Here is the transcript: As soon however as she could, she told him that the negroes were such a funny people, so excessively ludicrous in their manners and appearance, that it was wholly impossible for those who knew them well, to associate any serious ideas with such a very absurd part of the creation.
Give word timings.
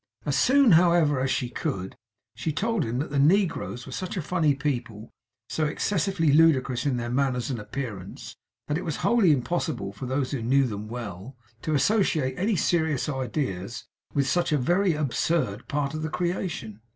As 0.25 0.35
soon 0.35 0.71
however 0.71 1.19
as 1.19 1.29
she 1.29 1.47
could, 1.47 1.95
she 2.33 2.51
told 2.51 2.83
him 2.83 2.97
that 2.97 3.11
the 3.11 3.19
negroes 3.19 3.85
were 3.85 3.91
such 3.91 4.17
a 4.17 4.21
funny 4.23 4.55
people, 4.55 5.11
so 5.47 5.67
excessively 5.67 6.33
ludicrous 6.33 6.87
in 6.87 6.97
their 6.97 7.11
manners 7.11 7.51
and 7.51 7.59
appearance, 7.59 8.35
that 8.67 8.79
it 8.79 8.83
was 8.83 8.95
wholly 9.05 9.31
impossible 9.31 9.93
for 9.93 10.07
those 10.07 10.31
who 10.31 10.41
knew 10.41 10.65
them 10.65 10.87
well, 10.87 11.37
to 11.61 11.75
associate 11.75 12.33
any 12.35 12.55
serious 12.55 13.07
ideas 13.07 13.85
with 14.11 14.27
such 14.27 14.51
a 14.51 14.57
very 14.57 14.93
absurd 14.95 15.67
part 15.67 15.93
of 15.93 16.01
the 16.01 16.09
creation. 16.09 16.81